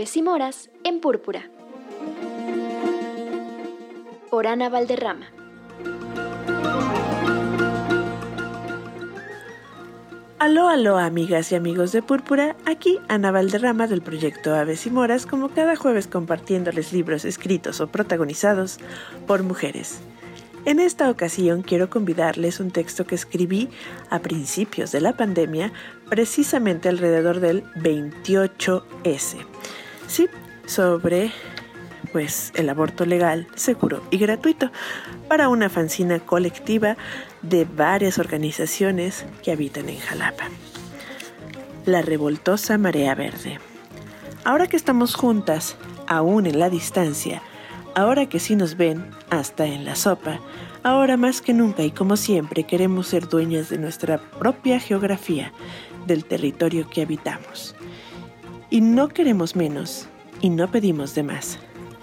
[0.00, 1.50] Aves y Moras en Púrpura.
[4.30, 5.26] Por Ana Valderrama.
[10.38, 12.56] Aló, aló, amigas y amigos de Púrpura.
[12.64, 17.88] Aquí Ana Valderrama del proyecto Aves y Moras, como cada jueves compartiéndoles libros escritos o
[17.88, 18.78] protagonizados
[19.26, 20.00] por mujeres.
[20.64, 23.68] En esta ocasión quiero convidarles un texto que escribí
[24.08, 25.74] a principios de la pandemia,
[26.08, 29.44] precisamente alrededor del 28S.
[30.10, 30.28] Sí,
[30.66, 31.30] sobre
[32.12, 34.72] pues el aborto legal, seguro y gratuito
[35.28, 36.96] para una fanzina colectiva
[37.42, 40.48] de varias organizaciones que habitan en Jalapa.
[41.86, 43.60] La revoltosa marea verde.
[44.44, 45.76] Ahora que estamos juntas,
[46.08, 47.40] aún en la distancia,
[47.94, 50.38] Ahora que sí nos ven, hasta en la sopa,
[50.84, 55.52] ahora más que nunca y como siempre queremos ser dueñas de nuestra propia geografía,
[56.06, 57.74] del territorio que habitamos.
[58.70, 60.06] Y no queremos menos,
[60.40, 61.58] y no pedimos de más.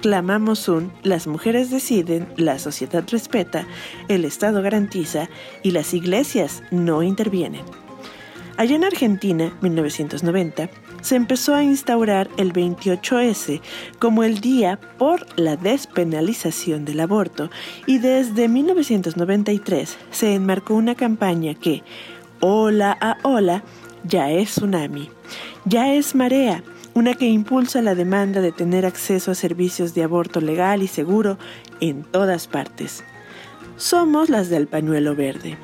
[0.00, 3.66] Clamamos un, las mujeres deciden, la sociedad respeta,
[4.08, 5.28] el Estado garantiza
[5.62, 7.62] y las iglesias no intervienen.
[8.56, 13.60] Allá en Argentina, 1990, se empezó a instaurar el 28S
[13.98, 17.50] como el día por la despenalización del aborto
[17.86, 21.82] y desde 1993 se enmarcó una campaña que,
[22.40, 23.64] hola a hola,
[24.04, 25.10] ya es tsunami,
[25.64, 26.62] ya es marea,
[26.94, 31.38] una que impulsa la demanda de tener acceso a servicios de aborto legal y seguro
[31.80, 33.04] en todas partes.
[33.76, 35.56] Somos las del pañuelo verde,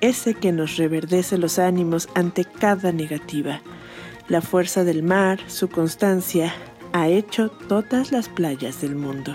[0.00, 3.60] ese que nos reverdece los ánimos ante cada negativa
[4.30, 6.54] la fuerza del mar, su constancia,
[6.92, 9.34] ha hecho todas las playas del mundo.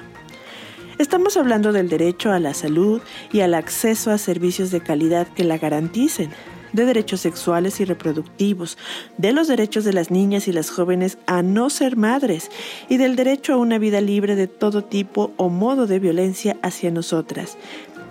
[0.98, 3.02] Estamos hablando del derecho a la salud
[3.33, 6.30] y al acceso a servicios de calidad que la garanticen,
[6.76, 8.78] de derechos sexuales y reproductivos,
[9.18, 12.52] de los derechos de las niñas y las jóvenes a no ser madres
[12.90, 16.92] y del derecho a una vida libre de todo tipo o modo de violencia hacia
[16.92, 17.58] nosotras.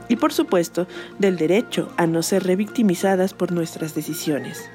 [0.08, 0.86] Y por supuesto,
[1.18, 4.68] del derecho a no ser revictimizadas por nuestras decisiones.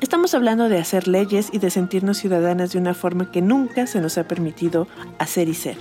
[0.00, 4.00] Estamos hablando de hacer leyes y de sentirnos ciudadanas de una forma que nunca se
[4.00, 4.88] nos ha permitido
[5.18, 5.76] hacer y ser.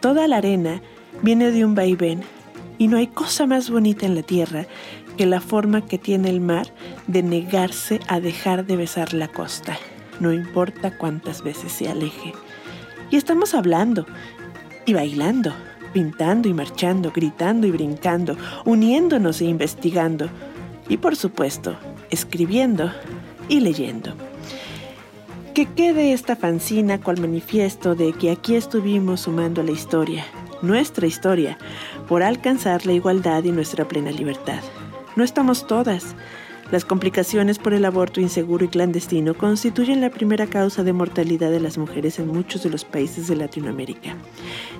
[0.00, 0.80] Toda la arena
[1.22, 2.22] viene de un vaivén
[2.78, 4.66] y no hay cosa más bonita en la tierra
[5.18, 6.72] que la forma que tiene el mar
[7.08, 9.76] de negarse a dejar de besar la costa,
[10.20, 12.32] no importa cuántas veces se aleje.
[13.10, 14.06] Y estamos hablando
[14.86, 15.52] y bailando,
[15.92, 20.28] pintando y marchando, gritando y brincando, uniéndonos e investigando.
[20.88, 21.76] Y por supuesto,
[22.10, 22.92] escribiendo
[23.48, 24.14] y leyendo.
[25.52, 30.24] Que quede esta fanzina cual manifiesto de que aquí estuvimos sumando la historia,
[30.62, 31.58] nuestra historia,
[32.06, 34.60] por alcanzar la igualdad y nuestra plena libertad.
[35.18, 36.14] No estamos todas.
[36.70, 41.58] Las complicaciones por el aborto inseguro y clandestino constituyen la primera causa de mortalidad de
[41.58, 44.14] las mujeres en muchos de los países de Latinoamérica.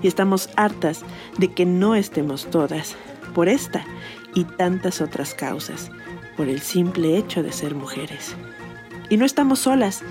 [0.00, 1.00] Y estamos hartas
[1.38, 2.94] de que no estemos todas,
[3.34, 3.84] por esta
[4.32, 5.91] y tantas otras causas
[6.37, 8.37] por el simple hecho de ser mujeres.
[9.10, 10.03] Y no estamos solas,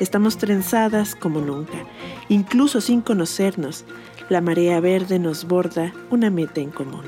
[0.00, 1.84] estamos trenzadas como nunca,
[2.30, 3.84] incluso sin conocernos.
[4.30, 7.04] La marea verde nos borda una meta en común.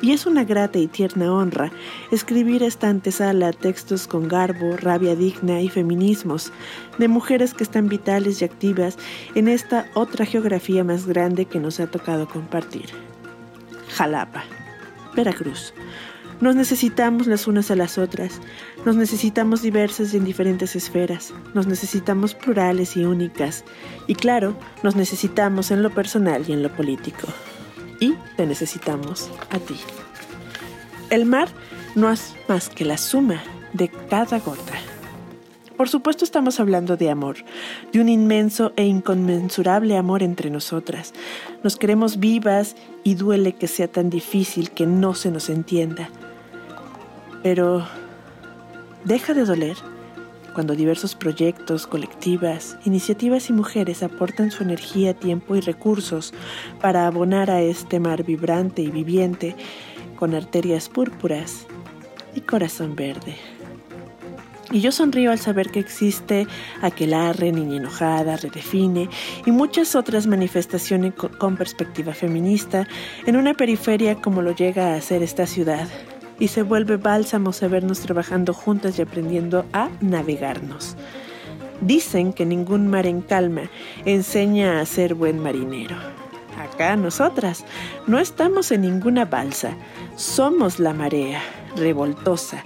[0.00, 1.72] Y es una grata y tierna honra
[2.12, 6.52] escribir esta antesala textos con garbo, rabia digna y feminismos
[6.98, 8.96] de mujeres que están vitales y activas
[9.34, 12.86] en esta otra geografía más grande que nos ha tocado compartir.
[13.88, 14.44] Jalapa,
[15.16, 15.74] Veracruz,
[16.40, 18.40] nos necesitamos las unas a las otras,
[18.84, 23.64] nos necesitamos diversas y en diferentes esferas, nos necesitamos plurales y únicas,
[24.06, 27.26] y claro, nos necesitamos en lo personal y en lo político.
[28.00, 29.76] Y te necesitamos a ti.
[31.10, 31.48] El mar
[31.94, 33.42] no es más que la suma
[33.72, 34.74] de cada gota.
[35.76, 37.36] Por supuesto estamos hablando de amor,
[37.92, 41.14] de un inmenso e inconmensurable amor entre nosotras.
[41.62, 46.10] Nos queremos vivas y duele que sea tan difícil que no se nos entienda.
[47.44, 47.86] Pero
[49.04, 49.76] deja de doler
[50.54, 56.34] cuando diversos proyectos, colectivas, iniciativas y mujeres aportan su energía, tiempo y recursos
[56.80, 59.54] para abonar a este mar vibrante y viviente
[60.16, 61.66] con arterias púrpuras
[62.34, 63.36] y corazón verde.
[64.70, 66.46] Y yo sonrío al saber que existe
[66.82, 69.08] Aquelarre, Niña Enojada, Redefine
[69.46, 72.86] y muchas otras manifestaciones con perspectiva feminista
[73.24, 75.88] en una periferia como lo llega a ser esta ciudad,
[76.38, 80.96] y se vuelve bálsamo sabernos trabajando juntas y aprendiendo a navegarnos.
[81.80, 83.70] Dicen que ningún mar en calma
[84.04, 85.96] enseña a ser buen marinero.
[86.58, 87.64] Acá nosotras
[88.06, 89.76] no estamos en ninguna balsa,
[90.16, 91.40] somos la marea
[91.76, 92.64] revoltosa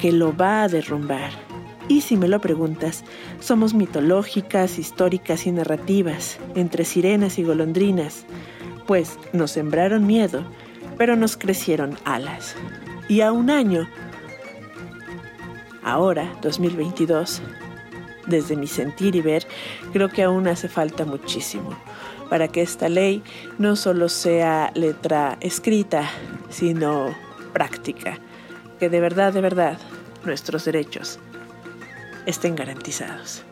[0.00, 1.30] que lo va a derrumbar.
[1.86, 3.04] Y si me lo preguntas,
[3.40, 8.26] somos mitológicas, históricas y narrativas, entre sirenas y golondrinas,
[8.86, 10.44] pues nos sembraron miedo,
[10.98, 12.56] pero nos crecieron alas.
[13.08, 13.88] Y a un año,
[15.82, 17.40] ahora, 2022,
[18.26, 19.46] desde mi sentir y ver,
[19.92, 21.70] creo que aún hace falta muchísimo
[22.28, 23.22] para que esta ley
[23.58, 26.10] no solo sea letra escrita,
[26.50, 27.14] sino
[27.54, 28.18] práctica,
[28.78, 29.78] que de verdad, de verdad,
[30.24, 31.18] nuestros derechos
[32.26, 33.42] estén garantizados.